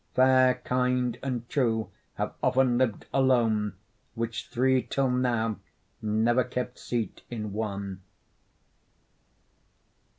Fair, 0.15 0.55
kind, 0.65 1.19
and 1.21 1.47
true, 1.47 1.91
have 2.15 2.33
often 2.41 2.79
liv'd 2.79 3.05
alone, 3.13 3.73
Which 4.15 4.47
three 4.47 4.81
till 4.81 5.11
now, 5.11 5.59
never 6.01 6.43
kept 6.43 6.79
seat 6.79 7.21
in 7.29 7.53
one. 7.53 8.01